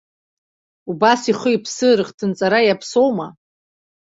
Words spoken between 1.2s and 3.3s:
ихы-иԥсы рыхҭынҵара иаԥсоума?